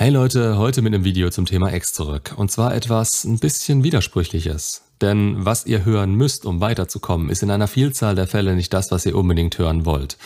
Hey 0.00 0.10
Leute, 0.10 0.56
heute 0.58 0.80
mit 0.80 0.94
einem 0.94 1.02
Video 1.02 1.28
zum 1.28 1.44
Thema 1.44 1.72
Ex 1.72 1.92
zurück. 1.92 2.32
Und 2.36 2.52
zwar 2.52 2.72
etwas 2.72 3.24
ein 3.24 3.40
bisschen 3.40 3.82
widersprüchliches. 3.82 4.84
Denn 5.00 5.44
was 5.44 5.66
ihr 5.66 5.84
hören 5.84 6.14
müsst, 6.14 6.46
um 6.46 6.60
weiterzukommen, 6.60 7.30
ist 7.30 7.42
in 7.42 7.50
einer 7.50 7.66
Vielzahl 7.66 8.14
der 8.14 8.28
Fälle 8.28 8.54
nicht 8.54 8.72
das, 8.72 8.92
was 8.92 9.04
ihr 9.06 9.16
unbedingt 9.16 9.58
hören 9.58 9.84
wollt. 9.84 10.16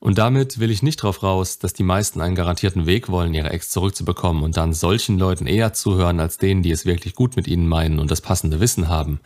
Und 0.00 0.18
damit 0.18 0.58
will 0.58 0.72
ich 0.72 0.82
nicht 0.82 0.96
drauf 0.96 1.22
raus, 1.22 1.60
dass 1.60 1.72
die 1.72 1.84
meisten 1.84 2.20
einen 2.20 2.34
garantierten 2.34 2.86
Weg 2.86 3.08
wollen, 3.08 3.34
ihre 3.34 3.50
Ex 3.50 3.70
zurückzubekommen 3.70 4.42
und 4.42 4.56
dann 4.56 4.72
solchen 4.72 5.16
Leuten 5.16 5.46
eher 5.46 5.72
zuhören 5.72 6.18
als 6.18 6.38
denen, 6.38 6.64
die 6.64 6.72
es 6.72 6.84
wirklich 6.84 7.14
gut 7.14 7.36
mit 7.36 7.46
ihnen 7.46 7.68
meinen 7.68 8.00
und 8.00 8.10
das 8.10 8.20
passende 8.20 8.58
Wissen 8.58 8.88
haben. 8.88 9.20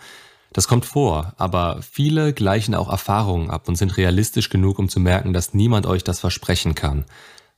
Das 0.53 0.69
kommt 0.69 0.85
vor, 0.85 1.33
aber 1.39 1.81
viele 1.81 2.35
gleichen 2.35 2.75
auch 2.75 2.91
Erfahrungen 2.91 3.49
ab 3.49 3.67
und 3.71 3.77
sind 3.77 3.97
realistisch 3.97 4.51
genug, 4.51 4.79
um 4.79 4.91
zu 4.91 5.01
merken, 5.01 5.33
dass 5.33 5.55
niemand 5.55 5.87
euch 5.87 6.05
das 6.05 6.21
versprechen 6.21 6.75
kann. 6.75 7.07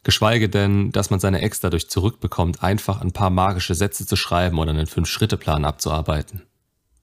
Geschweige 0.03 0.49
denn, 0.49 0.93
dass 0.93 1.11
man 1.11 1.21
seine 1.21 1.43
Ex 1.43 1.61
dadurch 1.61 1.91
zurückbekommt, 1.91 2.63
einfach 2.63 3.01
ein 3.01 3.13
paar 3.13 3.31
magische 3.31 3.75
Sätze 3.75 4.07
zu 4.07 4.17
schreiben 4.17 4.59
oder 4.59 4.71
einen 4.71 4.87
Fünf-Schritte-Plan 4.87 5.65
abzuarbeiten. 5.65 6.43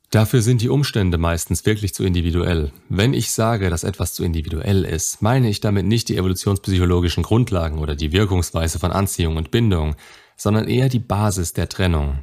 Dafür 0.09 0.41
sind 0.41 0.61
die 0.61 0.69
Umstände 0.69 1.17
meistens 1.17 1.65
wirklich 1.65 1.93
zu 1.93 2.03
individuell. 2.05 2.71
Wenn 2.87 3.13
ich 3.13 3.31
sage, 3.31 3.69
dass 3.69 3.83
etwas 3.83 4.13
zu 4.13 4.23
individuell 4.23 4.85
ist, 4.85 5.21
meine 5.21 5.49
ich 5.49 5.59
damit 5.59 5.85
nicht 5.85 6.07
die 6.07 6.15
evolutionspsychologischen 6.15 7.23
Grundlagen 7.23 7.79
oder 7.79 7.95
die 7.95 8.13
Wirkungsweise 8.13 8.79
von 8.79 8.93
Anziehung 8.93 9.35
und 9.35 9.51
Bindung, 9.51 9.95
sondern 10.37 10.67
eher 10.67 10.87
die 10.87 10.99
Basis 10.99 11.51
der 11.51 11.67
Trennung. 11.67 12.19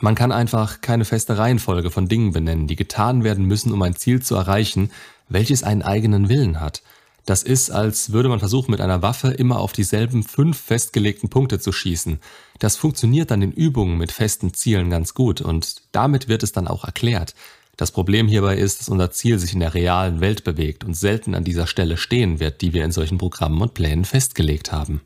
Man 0.00 0.14
kann 0.14 0.32
einfach 0.32 0.80
keine 0.80 1.04
feste 1.04 1.38
Reihenfolge 1.38 1.90
von 1.90 2.06
Dingen 2.08 2.32
benennen, 2.32 2.68
die 2.68 2.76
getan 2.76 3.24
werden 3.24 3.46
müssen, 3.46 3.72
um 3.72 3.82
ein 3.82 3.96
Ziel 3.96 4.22
zu 4.22 4.36
erreichen, 4.36 4.90
welches 5.28 5.64
einen 5.64 5.82
eigenen 5.82 6.28
Willen 6.28 6.60
hat. 6.60 6.82
Das 7.24 7.42
ist, 7.44 7.70
als 7.70 8.12
würde 8.12 8.28
man 8.28 8.40
versuchen, 8.40 8.72
mit 8.72 8.80
einer 8.80 9.00
Waffe 9.02 9.28
immer 9.28 9.60
auf 9.60 9.72
dieselben 9.72 10.24
fünf 10.24 10.60
festgelegten 10.60 11.28
Punkte 11.28 11.60
zu 11.60 11.70
schießen. 11.70 12.18
Das 12.58 12.76
funktioniert 12.76 13.30
dann 13.30 13.42
in 13.42 13.52
Übungen 13.52 13.96
mit 13.96 14.10
festen 14.10 14.54
Zielen 14.54 14.90
ganz 14.90 15.14
gut 15.14 15.40
und 15.40 15.82
damit 15.92 16.28
wird 16.28 16.42
es 16.42 16.52
dann 16.52 16.66
auch 16.66 16.84
erklärt. 16.84 17.34
Das 17.76 17.90
Problem 17.90 18.28
hierbei 18.28 18.56
ist, 18.56 18.80
dass 18.80 18.88
unser 18.88 19.10
Ziel 19.12 19.38
sich 19.38 19.54
in 19.54 19.60
der 19.60 19.74
realen 19.74 20.20
Welt 20.20 20.44
bewegt 20.44 20.84
und 20.84 20.94
selten 20.94 21.34
an 21.34 21.44
dieser 21.44 21.66
Stelle 21.66 21.96
stehen 21.96 22.38
wird, 22.38 22.60
die 22.60 22.72
wir 22.74 22.84
in 22.84 22.92
solchen 22.92 23.18
Programmen 23.18 23.60
und 23.62 23.74
Plänen 23.74 24.04
festgelegt 24.04 24.72
haben. 24.72 25.00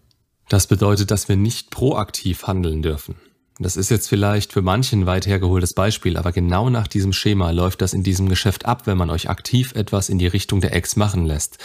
Das 0.49 0.67
bedeutet, 0.67 1.11
dass 1.11 1.29
wir 1.29 1.37
nicht 1.37 1.71
proaktiv 1.71 2.47
handeln 2.47 2.83
dürfen. 2.83 3.17
Das 3.59 3.77
ist 3.77 3.91
jetzt 3.91 4.09
vielleicht 4.09 4.53
für 4.53 4.63
manchen 4.63 5.07
weit 5.07 5.27
hergeholtes 5.27 5.73
Beispiel, 5.73 6.17
aber 6.17 6.33
genau 6.33 6.69
nach 6.69 6.87
diesem 6.87 7.13
Schema 7.13 7.51
läuft 7.51 7.81
das 7.81 7.95
in 7.95 8.03
diesem 8.03 8.29
Geschäft 8.29 8.67
ab, 8.67 8.87
wenn 8.87 8.99
man 8.99 9.11
euch 9.11 9.31
aktiv 9.31 9.75
etwas 9.75 10.09
in 10.09 10.19
die 10.19 10.27
Richtung 10.27 10.61
der 10.61 10.75
Ex 10.75 10.97
machen 10.97 11.25
lässt. 11.25 11.59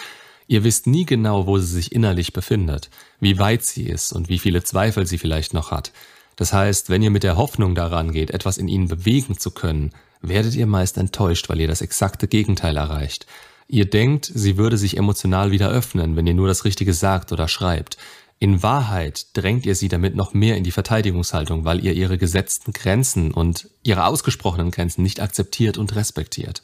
Ihr 0.51 0.65
wisst 0.65 0.85
nie 0.85 1.05
genau, 1.05 1.47
wo 1.47 1.59
sie 1.59 1.71
sich 1.71 1.93
innerlich 1.93 2.33
befindet, 2.33 2.89
wie 3.21 3.39
weit 3.39 3.63
sie 3.63 3.85
ist 3.85 4.11
und 4.11 4.27
wie 4.27 4.37
viele 4.37 4.61
Zweifel 4.61 5.07
sie 5.07 5.17
vielleicht 5.17 5.53
noch 5.53 5.71
hat. 5.71 5.93
Das 6.35 6.51
heißt, 6.51 6.89
wenn 6.89 7.01
ihr 7.01 7.09
mit 7.09 7.23
der 7.23 7.37
Hoffnung 7.37 7.73
daran 7.73 8.11
geht, 8.11 8.31
etwas 8.31 8.57
in 8.57 8.67
ihnen 8.67 8.89
bewegen 8.89 9.37
zu 9.37 9.51
können, 9.51 9.91
werdet 10.21 10.53
ihr 10.55 10.67
meist 10.67 10.97
enttäuscht, 10.97 11.47
weil 11.47 11.61
ihr 11.61 11.69
das 11.69 11.79
exakte 11.79 12.27
Gegenteil 12.27 12.75
erreicht. 12.75 13.27
Ihr 13.69 13.89
denkt, 13.89 14.29
sie 14.35 14.57
würde 14.57 14.77
sich 14.77 14.97
emotional 14.97 15.51
wieder 15.51 15.69
öffnen, 15.69 16.17
wenn 16.17 16.27
ihr 16.27 16.33
nur 16.33 16.49
das 16.49 16.65
Richtige 16.65 16.93
sagt 16.93 17.31
oder 17.31 17.47
schreibt. 17.47 17.95
In 18.37 18.61
Wahrheit 18.61 19.27
drängt 19.37 19.65
ihr 19.65 19.75
sie 19.75 19.87
damit 19.87 20.17
noch 20.17 20.33
mehr 20.33 20.57
in 20.57 20.65
die 20.65 20.71
Verteidigungshaltung, 20.71 21.63
weil 21.63 21.81
ihr 21.81 21.93
ihre 21.93 22.17
gesetzten 22.17 22.73
Grenzen 22.73 23.31
und 23.31 23.69
ihre 23.83 24.05
ausgesprochenen 24.05 24.71
Grenzen 24.71 25.01
nicht 25.01 25.21
akzeptiert 25.21 25.77
und 25.77 25.95
respektiert. 25.95 26.63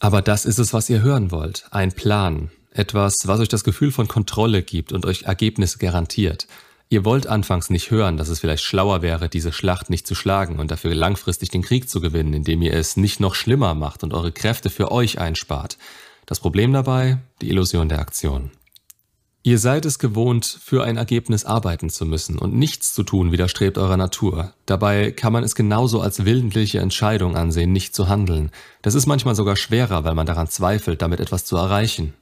Aber 0.00 0.22
das 0.22 0.44
ist 0.44 0.58
es, 0.58 0.72
was 0.72 0.90
ihr 0.90 1.02
hören 1.02 1.30
wollt. 1.30 1.66
Ein 1.70 1.92
Plan, 1.92 2.50
etwas, 2.78 3.14
was 3.24 3.40
euch 3.40 3.48
das 3.48 3.64
Gefühl 3.64 3.92
von 3.92 4.08
Kontrolle 4.08 4.62
gibt 4.62 4.92
und 4.92 5.04
euch 5.04 5.24
Ergebnisse 5.24 5.78
garantiert. 5.78 6.46
Ihr 6.90 7.04
wollt 7.04 7.26
anfangs 7.26 7.68
nicht 7.68 7.90
hören, 7.90 8.16
dass 8.16 8.28
es 8.28 8.40
vielleicht 8.40 8.64
schlauer 8.64 9.02
wäre, 9.02 9.28
diese 9.28 9.52
Schlacht 9.52 9.90
nicht 9.90 10.06
zu 10.06 10.14
schlagen 10.14 10.58
und 10.58 10.70
dafür 10.70 10.94
langfristig 10.94 11.50
den 11.50 11.62
Krieg 11.62 11.90
zu 11.90 12.00
gewinnen, 12.00 12.32
indem 12.32 12.62
ihr 12.62 12.72
es 12.72 12.96
nicht 12.96 13.20
noch 13.20 13.34
schlimmer 13.34 13.74
macht 13.74 14.02
und 14.02 14.14
eure 14.14 14.32
Kräfte 14.32 14.70
für 14.70 14.90
euch 14.90 15.18
einspart. 15.18 15.76
Das 16.24 16.40
Problem 16.40 16.72
dabei? 16.72 17.18
Die 17.42 17.50
Illusion 17.50 17.90
der 17.90 17.98
Aktion. 17.98 18.50
Ihr 19.42 19.58
seid 19.58 19.84
es 19.86 19.98
gewohnt, 19.98 20.44
für 20.44 20.84
ein 20.84 20.96
Ergebnis 20.96 21.44
arbeiten 21.44 21.90
zu 21.90 22.04
müssen 22.04 22.38
und 22.38 22.54
nichts 22.54 22.92
zu 22.92 23.02
tun 23.02 23.32
widerstrebt 23.32 23.78
eurer 23.78 23.96
Natur. 23.96 24.52
Dabei 24.66 25.10
kann 25.10 25.32
man 25.32 25.44
es 25.44 25.54
genauso 25.54 26.00
als 26.00 26.24
willentliche 26.24 26.80
Entscheidung 26.80 27.36
ansehen, 27.36 27.72
nicht 27.72 27.94
zu 27.94 28.08
handeln. 28.08 28.50
Das 28.82 28.94
ist 28.94 29.06
manchmal 29.06 29.34
sogar 29.34 29.56
schwerer, 29.56 30.04
weil 30.04 30.14
man 30.14 30.26
daran 30.26 30.48
zweifelt, 30.48 31.02
damit 31.02 31.20
etwas 31.20 31.44
zu 31.44 31.56
erreichen. 31.56 32.14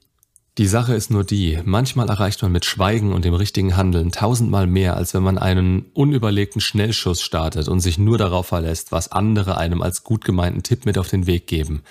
Die 0.58 0.66
Sache 0.66 0.94
ist 0.94 1.10
nur 1.10 1.22
die, 1.22 1.58
manchmal 1.66 2.08
erreicht 2.08 2.40
man 2.40 2.50
mit 2.50 2.64
Schweigen 2.64 3.12
und 3.12 3.26
dem 3.26 3.34
richtigen 3.34 3.76
Handeln 3.76 4.10
tausendmal 4.10 4.66
mehr, 4.66 4.96
als 4.96 5.12
wenn 5.12 5.22
man 5.22 5.36
einen 5.36 5.84
unüberlegten 5.92 6.62
Schnellschuss 6.62 7.20
startet 7.20 7.68
und 7.68 7.80
sich 7.80 7.98
nur 7.98 8.16
darauf 8.16 8.46
verlässt, 8.46 8.90
was 8.90 9.12
andere 9.12 9.58
einem 9.58 9.82
als 9.82 10.02
gut 10.02 10.24
gemeinten 10.24 10.62
Tipp 10.62 10.86
mit 10.86 10.96
auf 10.96 11.08
den 11.08 11.26
Weg 11.26 11.46
geben. 11.46 11.82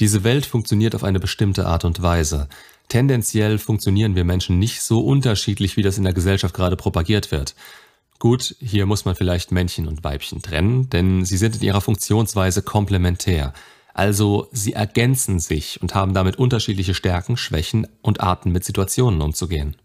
Diese 0.00 0.24
Welt 0.24 0.46
funktioniert 0.46 0.96
auf 0.96 1.04
eine 1.04 1.20
bestimmte 1.20 1.66
Art 1.66 1.84
und 1.84 2.02
Weise. 2.02 2.48
Tendenziell 2.88 3.56
funktionieren 3.56 4.16
wir 4.16 4.24
Menschen 4.24 4.58
nicht 4.58 4.82
so 4.82 4.98
unterschiedlich, 4.98 5.76
wie 5.76 5.82
das 5.82 5.96
in 5.96 6.04
der 6.04 6.12
Gesellschaft 6.12 6.54
gerade 6.54 6.74
propagiert 6.74 7.30
wird. 7.30 7.54
Gut, 8.18 8.56
hier 8.58 8.86
muss 8.86 9.04
man 9.04 9.14
vielleicht 9.14 9.52
Männchen 9.52 9.86
und 9.86 10.02
Weibchen 10.02 10.42
trennen, 10.42 10.90
denn 10.90 11.24
sie 11.24 11.36
sind 11.36 11.54
in 11.56 11.62
ihrer 11.62 11.80
Funktionsweise 11.80 12.62
komplementär. 12.62 13.52
Also 13.94 14.48
sie 14.52 14.74
ergänzen 14.74 15.40
sich 15.40 15.80
und 15.82 15.94
haben 15.94 16.14
damit 16.14 16.36
unterschiedliche 16.36 16.94
Stärken, 16.94 17.36
Schwächen 17.36 17.86
und 18.02 18.20
Arten 18.20 18.52
mit 18.52 18.64
Situationen 18.64 19.20
umzugehen. 19.20 19.76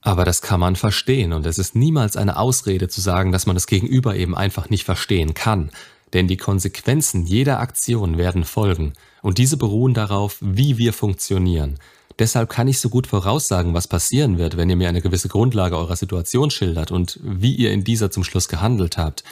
Aber 0.00 0.24
das 0.24 0.42
kann 0.42 0.60
man 0.60 0.76
verstehen 0.76 1.32
und 1.32 1.44
es 1.44 1.58
ist 1.58 1.74
niemals 1.74 2.16
eine 2.16 2.36
Ausrede 2.36 2.88
zu 2.88 3.00
sagen, 3.00 3.32
dass 3.32 3.46
man 3.46 3.56
das 3.56 3.66
Gegenüber 3.66 4.14
eben 4.14 4.36
einfach 4.36 4.70
nicht 4.70 4.84
verstehen 4.84 5.34
kann. 5.34 5.70
Denn 6.12 6.28
die 6.28 6.36
Konsequenzen 6.36 7.26
jeder 7.26 7.60
Aktion 7.60 8.16
werden 8.16 8.44
folgen 8.44 8.92
und 9.22 9.38
diese 9.38 9.56
beruhen 9.56 9.92
darauf, 9.92 10.38
wie 10.40 10.78
wir 10.78 10.92
funktionieren. 10.92 11.78
Deshalb 12.18 12.48
kann 12.48 12.68
ich 12.68 12.80
so 12.80 12.88
gut 12.88 13.06
voraussagen, 13.06 13.74
was 13.74 13.86
passieren 13.86 14.38
wird, 14.38 14.56
wenn 14.56 14.70
ihr 14.70 14.76
mir 14.76 14.88
eine 14.88 15.02
gewisse 15.02 15.28
Grundlage 15.28 15.76
eurer 15.76 15.96
Situation 15.96 16.50
schildert 16.50 16.90
und 16.90 17.20
wie 17.22 17.54
ihr 17.54 17.72
in 17.72 17.84
dieser 17.84 18.10
zum 18.10 18.24
Schluss 18.24 18.48
gehandelt 18.48 18.98
habt 18.98 19.24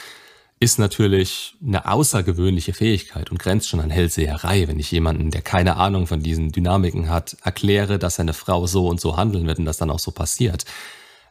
ist 0.59 0.79
natürlich 0.79 1.55
eine 1.65 1.87
außergewöhnliche 1.87 2.73
Fähigkeit 2.73 3.31
und 3.31 3.39
grenzt 3.39 3.69
schon 3.69 3.81
an 3.81 3.91
Hellseherei, 3.91 4.69
wenn 4.69 4.79
ich 4.79 4.91
jemanden, 4.91 5.31
der 5.31 5.43
keine 5.43 5.77
Ahnung 5.77 6.07
von 6.07 6.21
diesen 6.21 6.51
Dynamiken 6.51 7.11
hat, 7.11 7.37
erkläre, 7.43 7.99
dass 7.99 8.17
seine 8.17 8.33
Frau 8.33 8.67
so 8.67 8.89
und 8.89 9.01
so 9.01 9.17
handeln 9.17 9.47
wird 9.47 9.59
und 9.59 9.67
das 9.67 9.77
dann 9.77 9.91
auch 9.91 9.99
so 9.99 10.13
passiert. 10.13 10.65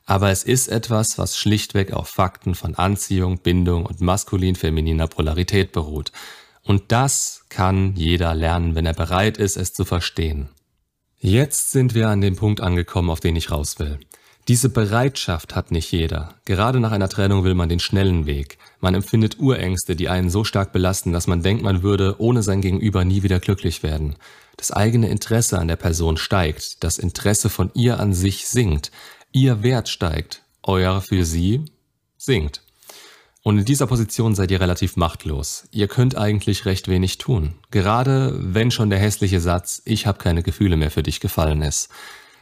Aber 0.06 0.30
es 0.30 0.44
ist 0.44 0.68
etwas, 0.68 1.18
was 1.18 1.38
schlichtweg 1.38 1.92
auf 1.92 2.08
Fakten 2.08 2.54
von 2.54 2.76
Anziehung, 2.76 3.40
Bindung 3.40 3.88
und 3.88 4.02
maskulin-femininer 4.02 5.08
Polarität 5.08 5.72
beruht. 5.72 6.12
Und 6.62 6.92
das 6.92 7.46
kann 7.50 7.96
jeder 7.96 8.36
lernen, 8.36 8.76
wenn 8.76 8.86
er 8.86 8.94
bereit 8.94 9.38
ist, 9.38 9.58
es 9.58 9.74
zu 9.74 9.86
verstehen. 9.86 10.50
Jetzt 11.18 11.72
sind 11.72 11.96
wir 11.96 12.10
an 12.10 12.22
dem 12.22 12.36
Punkt 12.36 12.62
angekommen, 12.62 13.10
auf 13.10 13.20
den 13.20 13.36
ich 13.36 13.50
raus 13.50 13.80
will. 13.80 14.00
Diese 14.48 14.70
Bereitschaft 14.70 15.56
hat 15.56 15.72
nicht 15.72 15.92
jeder. 15.92 16.36
Gerade 16.46 16.80
nach 16.80 16.92
einer 16.92 17.10
Trennung 17.10 17.44
will 17.44 17.56
man 17.56 17.68
den 17.68 17.80
schnellen 17.80 18.28
Weg. 18.28 18.60
Man 18.80 18.94
empfindet 18.94 19.40
Urängste, 19.40 19.96
die 19.96 20.08
einen 20.08 20.30
so 20.30 20.44
stark 20.44 20.72
belasten, 20.72 21.12
dass 21.12 21.26
man 21.26 21.42
denkt, 21.42 21.64
man 21.64 21.82
würde 21.82 22.16
ohne 22.20 22.44
sein 22.44 22.62
Gegenüber 22.62 23.06
nie 23.06 23.24
wieder 23.24 23.40
glücklich 23.40 23.82
werden. 23.82 24.18
Das 24.58 24.72
eigene 24.72 25.10
Interesse 25.10 25.58
an 25.58 25.68
der 25.68 25.78
Person 25.78 26.18
steigt, 26.18 26.84
das 26.84 27.00
Interesse 27.00 27.50
von 27.50 27.72
ihr 27.74 28.00
an 28.00 28.14
sich 28.14 28.48
sinkt, 28.48 28.92
ihr 29.32 29.64
Wert 29.64 29.90
steigt, 29.90 30.44
euer 30.62 31.02
für 31.02 31.26
sie 31.26 31.66
sinkt. 32.18 32.62
Und 33.42 33.58
in 33.58 33.66
dieser 33.66 33.88
Position 33.88 34.36
seid 34.36 34.52
ihr 34.52 34.62
relativ 34.62 34.96
machtlos. 34.96 35.68
Ihr 35.72 35.88
könnt 35.88 36.18
eigentlich 36.18 36.66
recht 36.66 36.88
wenig 36.88 37.18
tun. 37.18 37.56
Gerade 37.72 38.36
wenn 38.40 38.70
schon 38.70 38.92
der 38.92 39.00
hässliche 39.00 39.40
Satz 39.40 39.82
Ich 39.86 40.06
habe 40.06 40.20
keine 40.20 40.44
Gefühle 40.44 40.78
mehr 40.78 40.92
für 40.92 41.04
dich 41.04 41.20
gefallen 41.20 41.64
ist. 41.64 41.90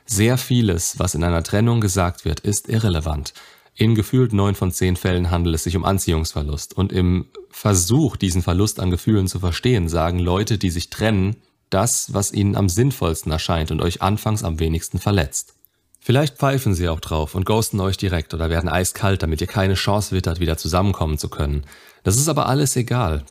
Sehr 0.05 0.37
vieles, 0.37 0.99
was 0.99 1.15
in 1.15 1.23
einer 1.23 1.43
Trennung 1.43 1.81
gesagt 1.81 2.25
wird, 2.25 2.39
ist 2.41 2.69
irrelevant. 2.69 3.33
In 3.75 3.95
gefühlt 3.95 4.33
neun 4.33 4.55
von 4.55 4.71
zehn 4.71 4.95
Fällen 4.95 5.31
handelt 5.31 5.55
es 5.55 5.63
sich 5.63 5.75
um 5.75 5.85
Anziehungsverlust. 5.85 6.77
Und 6.77 6.91
im 6.91 7.25
Versuch, 7.50 8.17
diesen 8.17 8.44
Verlust 8.44 8.79
an 8.79 8.91
Gefühlen 8.91 9.27
zu 9.27 9.39
verstehen, 9.39 9.89
sagen 9.89 10.19
Leute, 10.19 10.57
die 10.57 10.69
sich 10.69 10.89
trennen, 10.89 11.38
das, 11.69 12.13
was 12.13 12.31
ihnen 12.31 12.55
am 12.55 12.69
sinnvollsten 12.69 13.31
erscheint 13.31 13.71
und 13.71 13.81
euch 13.81 14.01
anfangs 14.01 14.44
am 14.44 14.59
wenigsten 14.59 15.00
verletzt. 15.00 15.55
Vielleicht 16.00 16.38
pfeifen 16.38 16.75
sie 16.75 16.89
auch 16.89 16.99
drauf 16.99 17.33
und 17.33 17.45
ghosten 17.45 17.79
euch 17.79 17.97
direkt 17.97 18.33
oder 18.33 18.49
werden 18.49 18.69
eiskalt, 18.69 19.23
damit 19.23 19.41
ihr 19.41 19.47
keine 19.47 19.75
Chance 19.75 20.13
wittert, 20.13 20.39
wieder 20.39 20.57
zusammenkommen 20.57 21.17
zu 21.17 21.29
können. 21.29 21.65
Das 22.03 22.17
ist 22.17 22.27
aber 22.27 22.47
alles 22.47 22.75
egal. 22.75 23.23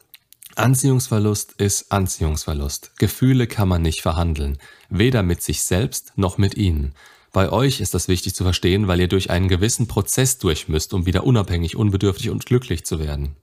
Anziehungsverlust 0.56 1.54
ist 1.58 1.90
Anziehungsverlust. 1.90 2.92
Gefühle 2.98 3.46
kann 3.46 3.68
man 3.68 3.82
nicht 3.82 4.02
verhandeln, 4.02 4.58
weder 4.90 5.22
mit 5.22 5.42
sich 5.42 5.62
selbst 5.62 6.12
noch 6.16 6.36
mit 6.36 6.56
ihnen. 6.56 6.94
Bei 7.32 7.50
euch 7.50 7.80
ist 7.80 7.94
das 7.94 8.08
wichtig 8.08 8.34
zu 8.34 8.44
verstehen, 8.44 8.86
weil 8.86 9.00
ihr 9.00 9.08
durch 9.08 9.30
einen 9.30 9.48
gewissen 9.48 9.88
Prozess 9.88 10.38
durch 10.38 10.68
müsst, 10.68 10.92
um 10.92 11.06
wieder 11.06 11.24
unabhängig, 11.24 11.76
unbedürftig 11.76 12.28
und 12.28 12.44
glücklich 12.44 12.84
zu 12.84 12.98
werden. 12.98 13.36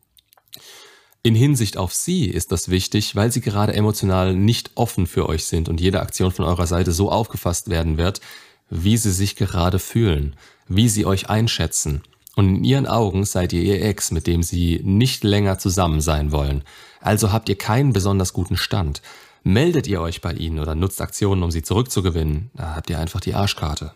In 1.24 1.34
Hinsicht 1.34 1.78
auf 1.78 1.94
sie 1.94 2.26
ist 2.26 2.52
das 2.52 2.70
wichtig, 2.70 3.16
weil 3.16 3.32
sie 3.32 3.42
gerade 3.42 3.74
emotional 3.74 4.36
nicht 4.36 4.72
offen 4.76 5.08
für 5.08 5.28
euch 5.28 5.46
sind 5.46 5.68
und 5.68 5.82
jede 5.82 6.02
Aktion 6.02 6.32
von 6.32 6.46
eurer 6.46 6.68
Seite 6.68 6.92
so 6.92 7.12
aufgefasst 7.12 7.70
werden 7.70 7.98
wird, 7.98 8.22
wie 8.70 8.98
sie 8.98 9.12
sich 9.12 9.36
gerade 9.36 9.80
fühlen, 9.80 10.36
wie 10.68 10.88
sie 10.88 11.06
euch 11.06 11.30
einschätzen 11.30 12.04
Und 12.40 12.56
in 12.56 12.64
ihren 12.64 12.88
Augen 12.88 13.26
seid 13.26 13.52
ihr 13.52 13.62
ihr 13.62 13.84
Ex, 13.84 14.12
mit 14.12 14.26
dem 14.26 14.44
sie 14.44 14.80
nicht 14.82 15.26
länger 15.26 15.60
zusammen 15.60 16.00
sein 16.00 16.32
wollen. 16.32 16.64
Also 17.02 17.34
habt 17.34 17.50
ihr 17.50 17.58
keinen 17.58 17.92
besonders 17.92 18.32
guten 18.32 18.56
Stand. 18.56 19.02
Meldet 19.44 19.88
ihr 19.88 20.00
euch 20.00 20.22
bei 20.22 20.32
ihnen 20.32 20.60
oder 20.60 20.74
nutzt 20.74 21.02
Aktionen, 21.02 21.44
um 21.44 21.52
sie 21.52 21.64
zurückzugewinnen, 21.64 22.50
da 22.54 22.76
habt 22.78 22.90
ihr 22.90 22.98
einfach 22.98 23.20
die 23.20 23.34
Arschkarte. 23.34 23.92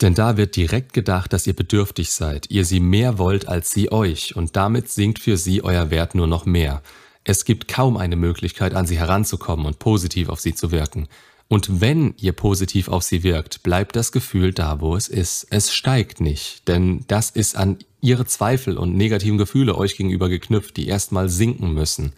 Denn 0.00 0.14
da 0.14 0.36
wird 0.36 0.56
direkt 0.56 0.94
gedacht, 0.94 1.32
dass 1.32 1.46
ihr 1.46 1.54
bedürftig 1.54 2.10
seid, 2.10 2.50
ihr 2.50 2.64
sie 2.64 2.80
mehr 2.80 3.18
wollt 3.18 3.46
als 3.46 3.70
sie 3.70 3.92
euch 3.92 4.34
und 4.34 4.56
damit 4.56 4.90
sinkt 4.90 5.20
für 5.20 5.36
sie 5.36 5.62
euer 5.62 5.90
Wert 5.90 6.16
nur 6.16 6.26
noch 6.26 6.46
mehr. 6.46 6.82
Es 7.22 7.44
gibt 7.44 7.68
kaum 7.68 7.96
eine 7.96 8.16
Möglichkeit, 8.16 8.74
an 8.74 8.86
sie 8.86 8.98
heranzukommen 8.98 9.64
und 9.64 9.78
positiv 9.78 10.28
auf 10.28 10.40
sie 10.40 10.56
zu 10.56 10.72
wirken. 10.72 11.06
Und 11.52 11.80
wenn 11.80 12.14
ihr 12.16 12.32
positiv 12.32 12.86
auf 12.86 13.02
sie 13.02 13.24
wirkt, 13.24 13.64
bleibt 13.64 13.96
das 13.96 14.12
Gefühl 14.12 14.52
da, 14.52 14.80
wo 14.80 14.94
es 14.94 15.08
ist. 15.08 15.48
Es 15.50 15.74
steigt 15.74 16.20
nicht, 16.20 16.68
denn 16.68 17.04
das 17.08 17.30
ist 17.30 17.56
an 17.56 17.78
ihre 18.00 18.24
Zweifel 18.24 18.78
und 18.78 18.94
negativen 18.94 19.36
Gefühle 19.36 19.76
euch 19.76 19.96
gegenüber 19.96 20.28
geknüpft, 20.28 20.76
die 20.76 20.86
erstmal 20.86 21.28
sinken 21.28 21.74
müssen. 21.74 22.12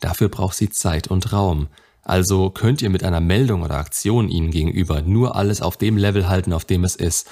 Dafür 0.00 0.28
braucht 0.28 0.56
sie 0.56 0.68
Zeit 0.68 1.08
und 1.08 1.32
Raum. 1.32 1.68
Also 2.02 2.50
könnt 2.50 2.82
ihr 2.82 2.90
mit 2.90 3.04
einer 3.04 3.22
Meldung 3.22 3.62
oder 3.62 3.76
Aktion 3.76 4.28
ihnen 4.28 4.50
gegenüber 4.50 5.00
nur 5.00 5.34
alles 5.34 5.62
auf 5.62 5.78
dem 5.78 5.96
Level 5.96 6.28
halten, 6.28 6.52
auf 6.52 6.66
dem 6.66 6.84
es 6.84 6.94
ist, 6.94 7.26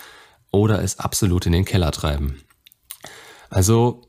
oder 0.53 0.83
es 0.83 1.01
absolut 1.01 1.45
in 1.45 1.53
den 1.53 1.67
Keller 1.67 1.93
treiben. 1.93 2.41
Also 3.51 4.01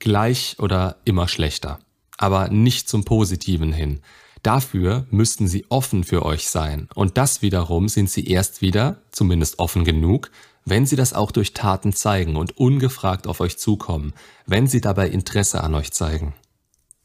gleich 0.00 0.56
oder 0.58 0.96
immer 1.04 1.28
schlechter, 1.28 1.78
aber 2.16 2.48
nicht 2.48 2.88
zum 2.88 3.04
Positiven 3.04 3.72
hin. 3.72 4.00
Dafür 4.48 5.04
müssten 5.10 5.46
sie 5.46 5.66
offen 5.68 6.04
für 6.04 6.24
euch 6.24 6.48
sein, 6.48 6.88
und 6.94 7.18
das 7.18 7.42
wiederum 7.42 7.86
sind 7.86 8.08
sie 8.08 8.26
erst 8.28 8.62
wieder, 8.62 9.02
zumindest 9.10 9.58
offen 9.58 9.84
genug, 9.84 10.30
wenn 10.64 10.86
sie 10.86 10.96
das 10.96 11.12
auch 11.12 11.32
durch 11.32 11.52
Taten 11.52 11.92
zeigen 11.92 12.34
und 12.34 12.56
ungefragt 12.56 13.26
auf 13.26 13.40
euch 13.40 13.58
zukommen, 13.58 14.14
wenn 14.46 14.66
sie 14.66 14.80
dabei 14.80 15.10
Interesse 15.10 15.62
an 15.62 15.74
euch 15.74 15.92
zeigen. 15.92 16.32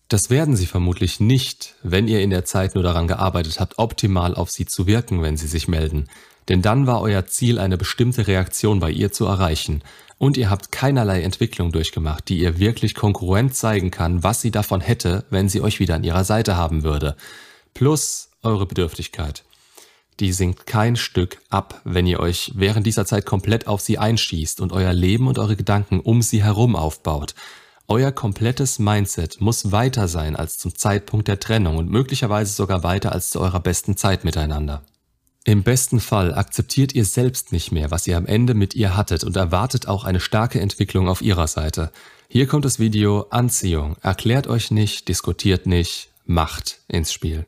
Das 0.08 0.30
werden 0.30 0.56
sie 0.56 0.68
vermutlich 0.68 1.20
nicht, 1.20 1.76
wenn 1.84 2.08
ihr 2.08 2.22
in 2.22 2.30
der 2.30 2.46
Zeit 2.46 2.76
nur 2.76 2.84
daran 2.86 3.10
gearbeitet 3.10 3.60
habt, 3.60 3.78
optimal 3.78 4.36
auf 4.36 4.50
sie 4.50 4.66
zu 4.66 4.88
wirken, 4.88 5.22
wenn 5.22 5.36
sie 5.36 5.48
sich 5.48 5.68
melden. 5.68 6.08
Denn 6.50 6.62
dann 6.62 6.88
war 6.88 7.02
euer 7.02 7.26
Ziel, 7.26 7.60
eine 7.60 7.78
bestimmte 7.78 8.28
Reaktion 8.28 8.80
bei 8.80 8.92
ihr 8.92 9.12
zu 9.12 9.26
erreichen. 9.26 9.84
Und 10.18 10.38
ihr 10.38 10.50
habt 10.50 10.72
keinerlei 10.72 11.22
Entwicklung 11.22 11.72
durchgemacht, 11.72 12.30
die 12.30 12.40
ihr 12.40 12.60
wirklich 12.60 12.96
konkurrent 12.96 13.56
zeigen 13.56 13.92
kann, 13.92 14.24
was 14.24 14.42
sie 14.42 14.52
davon 14.52 14.82
hätte, 14.82 15.26
wenn 15.30 15.50
sie 15.50 15.62
euch 15.62 15.80
wieder 15.80 15.96
an 15.96 16.04
ihrer 16.04 16.24
Seite 16.24 16.56
haben 16.56 16.84
würde. 16.84 17.16
Plus 17.74 18.30
eure 18.42 18.66
Bedürftigkeit. 18.66 19.44
Die 20.20 20.32
sinkt 20.32 20.68
kein 20.68 20.96
Stück 20.96 21.40
ab, 21.50 21.82
wenn 21.86 22.06
ihr 22.06 22.20
euch 22.20 22.52
während 22.56 22.86
dieser 22.86 23.06
Zeit 23.06 23.26
komplett 23.26 23.68
auf 23.68 23.82
sie 23.82 23.98
einschießt 23.98 24.62
und 24.62 24.72
euer 24.72 24.94
Leben 24.94 25.28
und 25.28 25.40
eure 25.40 25.56
Gedanken 25.56 26.00
um 26.00 26.22
sie 26.22 26.44
herum 26.44 26.76
aufbaut. 26.76 27.34
Euer 27.88 28.12
komplettes 28.12 28.80
Mindset 28.80 29.42
muss 29.42 29.72
weiter 29.72 30.08
sein 30.08 30.36
als 30.36 30.58
zum 30.58 30.76
Zeitpunkt 30.76 31.28
der 31.28 31.40
Trennung 31.40 31.78
und 31.78 31.90
möglicherweise 31.90 32.54
sogar 32.54 32.84
weiter 32.84 33.12
als 33.12 33.32
zu 33.32 33.42
eurer 33.42 33.60
besten 33.60 33.98
Zeit 33.98 34.24
miteinander. 34.24 34.84
Im 35.46 35.64
besten 35.64 36.00
Fall 36.00 36.34
akzeptiert 36.34 36.96
ihr 36.96 37.04
selbst 37.04 37.52
nicht 37.52 37.74
mehr, 37.74 37.92
was 37.92 38.08
ihr 38.08 38.16
am 38.16 38.26
Ende 38.26 38.54
mit 38.54 38.76
ihr 38.76 38.96
hattet 38.96 39.26
und 39.26 39.36
erwartet 39.36 39.88
auch 39.90 40.06
eine 40.06 40.22
starke 40.22 40.62
Entwicklung 40.62 41.10
auf 41.10 41.22
ihrer 41.22 41.48
Seite. 41.48 41.92
Hier 42.30 42.48
kommt 42.48 42.64
das 42.64 42.80
Video 42.80 43.28
Anziehung. 43.30 43.98
Erklärt 44.02 44.48
euch 44.48 44.72
nicht, 44.72 45.10
diskutiert 45.10 45.66
nicht, 45.66 46.10
macht 46.26 46.80
ins 46.88 47.12
Spiel. 47.12 47.46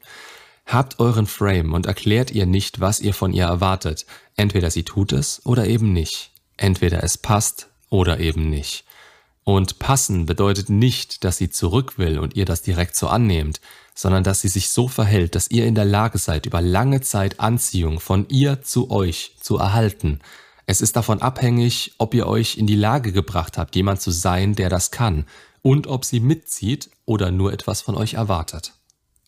Habt 0.66 1.00
euren 1.00 1.26
Frame 1.26 1.74
und 1.74 1.86
erklärt 1.86 2.32
ihr 2.32 2.46
nicht, 2.46 2.82
was 2.82 3.00
ihr 3.00 3.14
von 3.14 3.32
ihr 3.32 3.46
erwartet. 3.46 4.06
Entweder 4.36 4.72
sie 4.72 4.84
tut 4.84 5.14
es 5.14 5.46
oder 5.46 5.66
eben 5.66 5.94
nicht. 5.94 6.32
Entweder 6.58 7.02
es 7.02 7.18
passt 7.18 7.70
oder 7.90 8.20
eben 8.20 8.50
nicht. 8.50 8.84
Und 9.46 9.78
passen 9.78 10.26
bedeutet 10.26 10.70
nicht, 10.70 11.24
dass 11.24 11.38
sie 11.38 11.50
zurück 11.50 12.00
will 12.00 12.18
und 12.18 12.36
ihr 12.36 12.46
das 12.46 12.64
direkt 12.64 12.96
so 12.96 13.08
annehmt, 13.08 13.62
sondern 13.94 14.24
dass 14.24 14.42
sie 14.42 14.48
sich 14.48 14.70
so 14.70 14.88
verhält, 14.88 15.36
dass 15.36 15.52
ihr 15.52 15.68
in 15.68 15.76
der 15.76 15.86
Lage 15.86 16.18
seid, 16.18 16.48
über 16.48 16.62
lange 16.62 17.02
Zeit 17.02 17.40
Anziehung 17.40 18.00
von 18.00 18.28
ihr 18.28 18.64
zu 18.64 18.90
euch 18.90 19.36
zu 19.40 19.58
erhalten. 19.58 20.20
Es 20.66 20.82
ist 20.82 20.96
davon 20.96 21.22
abhängig, 21.22 21.94
ob 22.00 22.16
ihr 22.16 22.26
euch 22.26 22.58
in 22.58 22.66
die 22.66 22.76
Lage 22.76 23.12
gebracht 23.12 23.60
habt, 23.60 23.76
jemand 23.76 24.02
zu 24.02 24.10
sein, 24.10 24.56
der 24.56 24.70
das 24.70 24.90
kann, 24.90 25.26
und 25.62 25.86
ob 25.86 26.06
sie 26.06 26.20
mitzieht 26.20 26.90
oder 27.06 27.30
nur 27.30 27.54
etwas 27.54 27.82
von 27.82 27.96
euch 27.96 28.16
erwartet. 28.16 28.74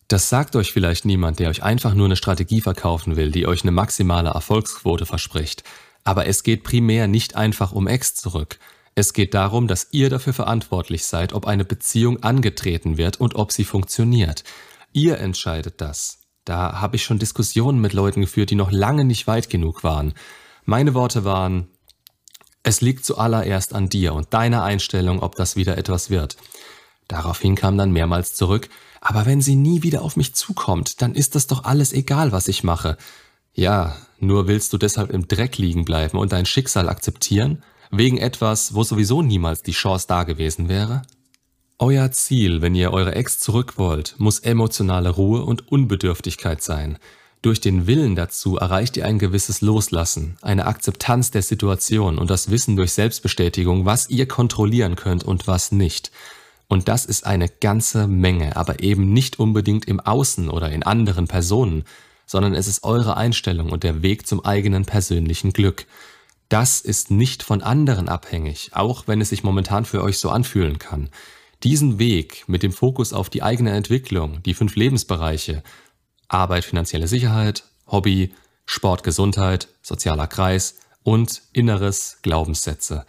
Das 0.08 0.28
sagt 0.28 0.56
euch 0.56 0.72
vielleicht 0.72 1.04
niemand, 1.04 1.38
der 1.38 1.48
euch 1.48 1.62
einfach 1.62 1.94
nur 1.94 2.06
eine 2.06 2.16
Strategie 2.16 2.60
verkaufen 2.60 3.14
will, 3.14 3.30
die 3.30 3.46
euch 3.46 3.62
eine 3.62 3.70
maximale 3.70 4.30
Erfolgsquote 4.30 5.06
verspricht. 5.06 5.62
Aber 6.02 6.26
es 6.26 6.42
geht 6.42 6.64
primär 6.64 7.06
nicht 7.06 7.36
einfach 7.36 7.72
um 7.72 7.86
Ex 7.86 8.14
zurück. 8.16 8.58
Es 8.98 9.12
geht 9.12 9.32
darum, 9.32 9.68
dass 9.68 9.86
ihr 9.92 10.10
dafür 10.10 10.32
verantwortlich 10.32 11.06
seid, 11.06 11.32
ob 11.32 11.46
eine 11.46 11.64
Beziehung 11.64 12.24
angetreten 12.24 12.98
wird 12.98 13.20
und 13.20 13.36
ob 13.36 13.52
sie 13.52 13.62
funktioniert. 13.62 14.42
Ihr 14.92 15.18
entscheidet 15.18 15.80
das. 15.80 16.22
Da 16.44 16.80
habe 16.80 16.96
ich 16.96 17.04
schon 17.04 17.20
Diskussionen 17.20 17.80
mit 17.80 17.92
Leuten 17.92 18.22
geführt, 18.22 18.50
die 18.50 18.56
noch 18.56 18.72
lange 18.72 19.04
nicht 19.04 19.28
weit 19.28 19.50
genug 19.50 19.84
waren. 19.84 20.14
Meine 20.64 20.94
Worte 20.94 21.22
waren, 21.22 21.68
es 22.64 22.80
liegt 22.80 23.04
zuallererst 23.04 23.72
an 23.72 23.88
dir 23.88 24.14
und 24.14 24.34
deiner 24.34 24.64
Einstellung, 24.64 25.22
ob 25.22 25.36
das 25.36 25.54
wieder 25.54 25.78
etwas 25.78 26.10
wird. 26.10 26.36
Daraufhin 27.06 27.54
kam 27.54 27.78
dann 27.78 27.92
mehrmals 27.92 28.34
zurück, 28.34 28.68
aber 29.00 29.26
wenn 29.26 29.40
sie 29.40 29.54
nie 29.54 29.84
wieder 29.84 30.02
auf 30.02 30.16
mich 30.16 30.34
zukommt, 30.34 31.02
dann 31.02 31.14
ist 31.14 31.36
das 31.36 31.46
doch 31.46 31.62
alles 31.62 31.92
egal, 31.92 32.32
was 32.32 32.48
ich 32.48 32.64
mache. 32.64 32.96
Ja, 33.52 33.96
nur 34.18 34.48
willst 34.48 34.72
du 34.72 34.76
deshalb 34.76 35.10
im 35.10 35.28
Dreck 35.28 35.56
liegen 35.56 35.84
bleiben 35.84 36.18
und 36.18 36.32
dein 36.32 36.46
Schicksal 36.46 36.88
akzeptieren? 36.88 37.62
Wegen 37.90 38.18
etwas, 38.18 38.74
wo 38.74 38.82
sowieso 38.82 39.22
niemals 39.22 39.62
die 39.62 39.72
Chance 39.72 40.06
da 40.08 40.24
gewesen 40.24 40.68
wäre? 40.68 41.02
Euer 41.78 42.10
Ziel, 42.10 42.60
wenn 42.60 42.74
ihr 42.74 42.92
eure 42.92 43.14
Ex 43.14 43.38
zurück 43.38 43.74
wollt, 43.78 44.16
muss 44.18 44.40
emotionale 44.40 45.10
Ruhe 45.10 45.44
und 45.44 45.70
Unbedürftigkeit 45.70 46.62
sein. 46.62 46.98
Durch 47.40 47.60
den 47.60 47.86
Willen 47.86 48.16
dazu 48.16 48.56
erreicht 48.56 48.96
ihr 48.96 49.06
ein 49.06 49.20
gewisses 49.20 49.60
Loslassen, 49.60 50.36
eine 50.42 50.66
Akzeptanz 50.66 51.30
der 51.30 51.42
Situation 51.42 52.18
und 52.18 52.30
das 52.30 52.50
Wissen 52.50 52.74
durch 52.74 52.92
Selbstbestätigung, 52.92 53.84
was 53.84 54.10
ihr 54.10 54.26
kontrollieren 54.26 54.96
könnt 54.96 55.22
und 55.22 55.46
was 55.46 55.70
nicht. 55.70 56.10
Und 56.66 56.88
das 56.88 57.04
ist 57.04 57.24
eine 57.24 57.48
ganze 57.48 58.08
Menge, 58.08 58.56
aber 58.56 58.82
eben 58.82 59.12
nicht 59.12 59.38
unbedingt 59.38 59.86
im 59.86 60.00
Außen 60.00 60.50
oder 60.50 60.70
in 60.70 60.82
anderen 60.82 61.28
Personen, 61.28 61.84
sondern 62.26 62.54
es 62.54 62.66
ist 62.66 62.82
eure 62.82 63.16
Einstellung 63.16 63.70
und 63.70 63.84
der 63.84 64.02
Weg 64.02 64.26
zum 64.26 64.44
eigenen 64.44 64.84
persönlichen 64.84 65.52
Glück. 65.52 65.86
Das 66.48 66.80
ist 66.80 67.10
nicht 67.10 67.42
von 67.42 67.62
anderen 67.62 68.08
abhängig, 68.08 68.70
auch 68.72 69.06
wenn 69.06 69.20
es 69.20 69.28
sich 69.28 69.44
momentan 69.44 69.84
für 69.84 70.02
euch 70.02 70.18
so 70.18 70.30
anfühlen 70.30 70.78
kann. 70.78 71.10
Diesen 71.62 71.98
Weg 71.98 72.44
mit 72.46 72.62
dem 72.62 72.72
Fokus 72.72 73.12
auf 73.12 73.28
die 73.28 73.42
eigene 73.42 73.72
Entwicklung, 73.72 74.42
die 74.44 74.54
fünf 74.54 74.76
Lebensbereiche, 74.76 75.62
Arbeit, 76.28 76.64
finanzielle 76.64 77.08
Sicherheit, 77.08 77.64
Hobby, 77.86 78.32
Sport, 78.64 79.02
Gesundheit, 79.02 79.68
sozialer 79.82 80.26
Kreis 80.26 80.76
und 81.02 81.42
inneres 81.52 82.18
Glaubenssätze. 82.22 83.06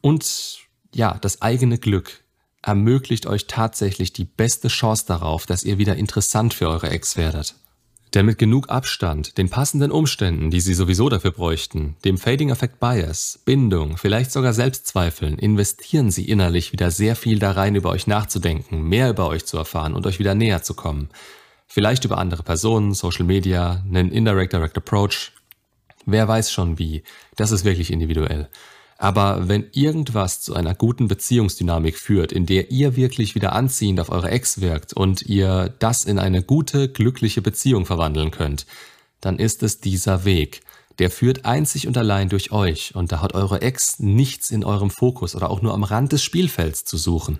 Und 0.00 0.58
ja, 0.94 1.18
das 1.20 1.40
eigene 1.42 1.78
Glück 1.78 2.22
ermöglicht 2.62 3.26
euch 3.26 3.46
tatsächlich 3.46 4.12
die 4.12 4.24
beste 4.24 4.68
Chance 4.68 5.04
darauf, 5.06 5.46
dass 5.46 5.62
ihr 5.62 5.78
wieder 5.78 5.96
interessant 5.96 6.54
für 6.54 6.68
eure 6.68 6.90
Ex 6.90 7.16
werdet. 7.16 7.54
Denn 8.14 8.24
mit 8.24 8.38
genug 8.38 8.70
Abstand, 8.70 9.36
den 9.36 9.50
passenden 9.50 9.90
Umständen, 9.90 10.50
die 10.50 10.60
Sie 10.60 10.74
sowieso 10.74 11.08
dafür 11.08 11.30
bräuchten, 11.30 11.96
dem 12.04 12.16
Fading 12.16 12.50
Effect 12.50 12.80
Bias, 12.80 13.40
Bindung, 13.44 13.98
vielleicht 13.98 14.32
sogar 14.32 14.54
Selbstzweifeln, 14.54 15.38
investieren 15.38 16.10
Sie 16.10 16.24
innerlich 16.24 16.72
wieder 16.72 16.90
sehr 16.90 17.16
viel 17.16 17.38
da 17.38 17.52
rein, 17.52 17.74
über 17.74 17.90
euch 17.90 18.06
nachzudenken, 18.06 18.82
mehr 18.82 19.10
über 19.10 19.28
euch 19.28 19.44
zu 19.44 19.58
erfahren 19.58 19.94
und 19.94 20.06
euch 20.06 20.18
wieder 20.18 20.34
näher 20.34 20.62
zu 20.62 20.74
kommen. 20.74 21.10
Vielleicht 21.66 22.06
über 22.06 22.16
andere 22.16 22.42
Personen, 22.42 22.94
Social 22.94 23.26
Media, 23.26 23.84
einen 23.84 24.10
Indirect 24.10 24.54
Direct 24.54 24.78
Approach. 24.78 25.32
Wer 26.06 26.26
weiß 26.26 26.50
schon 26.50 26.78
wie. 26.78 27.02
Das 27.36 27.50
ist 27.50 27.64
wirklich 27.64 27.92
individuell. 27.92 28.48
Aber 29.00 29.46
wenn 29.46 29.68
irgendwas 29.72 30.40
zu 30.40 30.54
einer 30.54 30.74
guten 30.74 31.06
Beziehungsdynamik 31.06 31.96
führt, 31.96 32.32
in 32.32 32.46
der 32.46 32.72
ihr 32.72 32.96
wirklich 32.96 33.36
wieder 33.36 33.52
anziehend 33.52 34.00
auf 34.00 34.10
eure 34.10 34.30
Ex 34.30 34.60
wirkt 34.60 34.92
und 34.92 35.22
ihr 35.22 35.72
das 35.78 36.04
in 36.04 36.18
eine 36.18 36.42
gute, 36.42 36.88
glückliche 36.88 37.40
Beziehung 37.40 37.86
verwandeln 37.86 38.32
könnt, 38.32 38.66
dann 39.20 39.38
ist 39.38 39.62
es 39.62 39.80
dieser 39.80 40.24
Weg. 40.24 40.62
Der 40.98 41.10
führt 41.12 41.44
einzig 41.44 41.86
und 41.86 41.96
allein 41.96 42.28
durch 42.28 42.50
euch 42.50 42.96
und 42.96 43.12
da 43.12 43.22
hat 43.22 43.34
eure 43.34 43.62
Ex 43.62 44.00
nichts 44.00 44.50
in 44.50 44.64
eurem 44.64 44.90
Fokus 44.90 45.36
oder 45.36 45.48
auch 45.48 45.62
nur 45.62 45.74
am 45.74 45.84
Rand 45.84 46.10
des 46.10 46.24
Spielfelds 46.24 46.84
zu 46.84 46.96
suchen. 46.96 47.38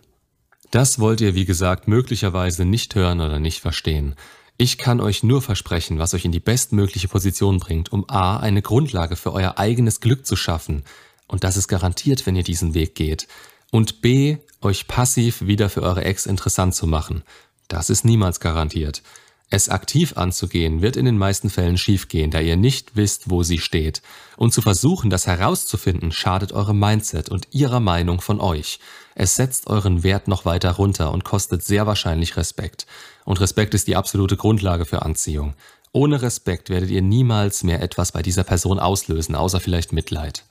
Das 0.70 1.00
wollt 1.00 1.20
ihr, 1.20 1.34
wie 1.34 1.44
gesagt, 1.44 1.88
möglicherweise 1.88 2.66
nicht 2.66 2.94
hören 2.94 3.20
oder 3.20 3.40
nicht 3.40 3.60
verstehen. 3.60 4.14
Ich 4.58 4.78
kann 4.78 5.00
euch 5.00 5.24
nur 5.24 5.42
versprechen, 5.42 5.98
was 5.98 6.14
euch 6.14 6.24
in 6.24 6.32
die 6.32 6.40
bestmögliche 6.40 7.08
Position 7.08 7.58
bringt, 7.58 7.92
um 7.92 8.04
a. 8.08 8.38
eine 8.38 8.62
Grundlage 8.62 9.16
für 9.16 9.32
euer 9.32 9.58
eigenes 9.58 10.00
Glück 10.00 10.24
zu 10.26 10.36
schaffen, 10.36 10.84
und 11.28 11.44
das 11.44 11.56
ist 11.56 11.68
garantiert, 11.68 12.26
wenn 12.26 12.36
ihr 12.36 12.42
diesen 12.42 12.74
Weg 12.74 12.94
geht. 12.94 13.28
Und 13.70 14.00
B, 14.00 14.38
euch 14.62 14.88
passiv 14.88 15.46
wieder 15.46 15.68
für 15.68 15.82
eure 15.82 16.04
Ex 16.04 16.26
interessant 16.26 16.74
zu 16.74 16.86
machen. 16.86 17.22
Das 17.68 17.90
ist 17.90 18.04
niemals 18.04 18.40
garantiert. 18.40 19.02
Es 19.50 19.70
aktiv 19.70 20.16
anzugehen 20.16 20.82
wird 20.82 20.96
in 20.96 21.06
den 21.06 21.16
meisten 21.16 21.48
Fällen 21.48 21.78
schiefgehen, 21.78 22.30
da 22.30 22.40
ihr 22.40 22.56
nicht 22.56 22.96
wisst, 22.96 23.30
wo 23.30 23.42
sie 23.42 23.58
steht. 23.58 24.02
Und 24.36 24.52
zu 24.52 24.60
versuchen, 24.60 25.08
das 25.08 25.26
herauszufinden, 25.26 26.12
schadet 26.12 26.52
eurem 26.52 26.78
Mindset 26.78 27.30
und 27.30 27.48
ihrer 27.52 27.80
Meinung 27.80 28.20
von 28.20 28.40
euch. 28.40 28.78
Es 29.14 29.36
setzt 29.36 29.66
euren 29.68 30.02
Wert 30.02 30.28
noch 30.28 30.44
weiter 30.44 30.72
runter 30.72 31.12
und 31.12 31.24
kostet 31.24 31.64
sehr 31.64 31.86
wahrscheinlich 31.86 32.36
Respekt. 32.36 32.86
Und 33.24 33.40
Respekt 33.40 33.72
ist 33.72 33.88
die 33.88 33.96
absolute 33.96 34.36
Grundlage 34.36 34.84
für 34.84 35.02
Anziehung. 35.02 35.54
Ohne 35.92 36.20
Respekt 36.20 36.68
werdet 36.68 36.90
ihr 36.90 37.02
niemals 37.02 37.62
mehr 37.62 37.80
etwas 37.80 38.12
bei 38.12 38.20
dieser 38.20 38.44
Person 38.44 38.78
auslösen, 38.78 39.34
außer 39.34 39.60
vielleicht 39.60 39.92
Mitleid. 39.92 40.44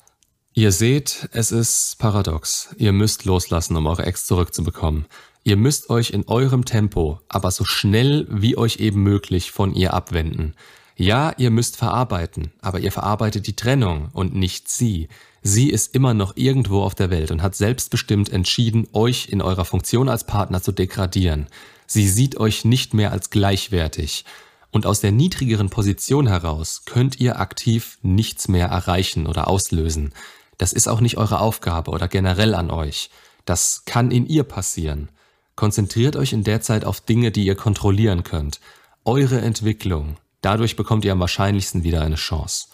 Ihr 0.58 0.72
seht, 0.72 1.30
es 1.34 1.52
ist 1.52 2.00
paradox. 2.00 2.70
Ihr 2.80 2.92
müsst 2.92 3.26
loslassen, 3.26 3.76
um 3.76 3.86
eure 3.86 4.08
Ex 4.08 4.26
zurückzubekommen. 4.26 5.06
Ihr 5.44 5.56
müsst 5.56 5.92
euch 5.92 6.10
in 6.10 6.28
eurem 6.28 6.66
Tempo, 6.66 7.20
aber 7.30 7.52
so 7.52 7.64
schnell 7.64 8.26
wie 8.28 8.58
euch 8.58 8.78
eben 8.78 9.04
möglich 9.04 9.52
von 9.52 9.76
ihr 9.76 9.94
abwenden. 9.94 10.56
Ja, 10.96 11.32
ihr 11.38 11.52
müsst 11.52 11.78
verarbeiten, 11.78 12.54
aber 12.60 12.80
ihr 12.80 12.92
verarbeitet 12.92 13.46
die 13.46 13.56
Trennung 13.56 14.10
und 14.14 14.34
nicht 14.34 14.68
sie. 14.68 15.10
Sie 15.44 15.70
ist 15.70 15.94
immer 15.94 16.16
noch 16.16 16.36
irgendwo 16.36 16.82
auf 16.82 16.96
der 16.96 17.12
Welt 17.12 17.30
und 17.30 17.44
hat 17.44 17.54
selbstbestimmt 17.54 18.30
entschieden, 18.30 18.88
euch 18.94 19.30
in 19.30 19.44
eurer 19.44 19.64
Funktion 19.64 20.10
als 20.10 20.24
Partner 20.24 20.64
zu 20.64 20.72
degradieren. 20.72 21.46
Sie 21.86 22.10
sieht 22.10 22.40
euch 22.40 22.66
nicht 22.66 22.96
mehr 22.96 23.12
als 23.12 23.30
gleichwertig. 23.30 24.26
Und 24.72 24.88
aus 24.88 25.02
der 25.02 25.12
niedrigeren 25.12 25.70
Position 25.70 26.26
heraus 26.26 26.82
könnt 26.86 27.20
ihr 27.20 27.40
aktiv 27.40 28.00
nichts 28.02 28.48
mehr 28.48 28.68
erreichen 28.68 29.28
oder 29.28 29.48
auslösen. 29.48 30.14
Das 30.58 30.74
ist 30.74 30.88
auch 30.88 31.02
nicht 31.02 31.18
eure 31.18 31.40
Aufgabe 31.40 31.92
oder 31.92 32.08
generell 32.08 32.56
an 32.56 32.72
euch. 32.72 33.10
Das 33.46 33.84
kann 33.86 34.12
in 34.12 34.26
ihr 34.26 34.44
passieren. 34.44 35.10
Konzentriert 35.56 36.16
euch 36.16 36.34
in 36.34 36.44
der 36.44 36.62
Zeit 36.62 36.86
auf 36.86 37.02
Dinge, 37.02 37.32
die 37.32 37.46
ihr 37.46 37.56
kontrollieren 37.56 38.24
könnt. 38.24 38.60
Eure 39.06 39.42
Entwicklung. 39.42 40.18
Dadurch 40.42 40.76
bekommt 40.76 41.06
ihr 41.06 41.12
am 41.12 41.20
wahrscheinlichsten 41.20 41.84
wieder 41.84 42.02
eine 42.02 42.16
Chance. 42.16 42.68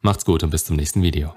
Macht's 0.00 0.24
gut 0.24 0.42
und 0.42 0.50
bis 0.50 0.64
zum 0.64 0.76
nächsten 0.76 1.02
Video. 1.02 1.34